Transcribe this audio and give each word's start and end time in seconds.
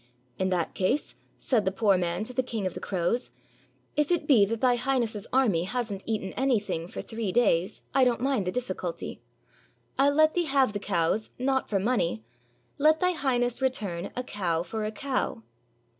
"In 0.39 0.49
that 0.49 0.73
case," 0.73 1.13
said 1.37 1.63
the 1.63 1.71
poor 1.71 1.95
man 1.95 2.23
to 2.23 2.33
the 2.33 2.41
King 2.41 2.65
of 2.65 2.73
the 2.73 2.79
Crows, 2.79 3.29
"if 3.95 4.09
it 4.11 4.25
be 4.25 4.45
that 4.45 4.59
Thy 4.59 4.75
Highness's 4.75 5.27
army 5.31 5.65
has 5.65 5.93
n't 5.93 6.01
eaten 6.07 6.33
anything 6.33 6.87
for 6.87 7.03
three 7.03 7.31
days, 7.31 7.83
I 7.93 8.03
don't 8.03 8.19
mind 8.19 8.47
the 8.47 8.51
diflficulty. 8.51 9.19
I 9.99 10.05
'11 10.05 10.17
let 10.17 10.33
thee 10.33 10.45
have 10.45 10.73
the 10.73 10.79
cows, 10.79 11.29
not 11.37 11.69
for 11.69 11.77
money; 11.77 12.23
let 12.79 12.99
Thy 12.99 13.11
Highness 13.11 13.61
return 13.61 14.09
a 14.15 14.23
cow 14.23 14.63
for 14.63 14.85
a 14.85 14.91
cow." 14.91 15.43